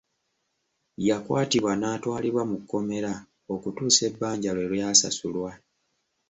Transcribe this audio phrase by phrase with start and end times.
[1.07, 3.11] Yakwatibwa n'atwalibwa mu kkomera
[3.53, 5.51] okutuusa ebbanja lwe lyasasulwa.